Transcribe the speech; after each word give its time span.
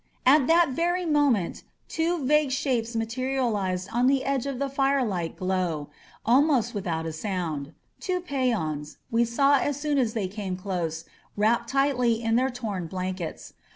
At 0.25 0.47
that 0.47 0.69
very 0.69 1.05
moment 1.05 1.61
two 1.87 2.25
vague 2.25 2.49
shapes 2.51 2.95
materialized 2.95 3.87
on 3.93 4.07
the 4.07 4.23
edge 4.23 4.47
of 4.47 4.57
the 4.57 4.67
firelight 4.67 5.35
glow, 5.37 5.89
almost 6.25 6.73
without 6.73 7.05
a 7.05 7.13
sound— 7.13 7.75
two 7.99 8.19
peons, 8.19 8.97
we 9.11 9.23
saw 9.25 9.59
as 9.59 9.79
soon 9.79 9.99
as 9.99 10.15
they 10.15 10.27
came 10.27 10.57
close, 10.57 11.05
wrapped 11.37 11.69
tightly 11.69 12.19
in 12.23 12.35
their 12.35 12.49
torn 12.49 12.87
blankets. 12.87 13.53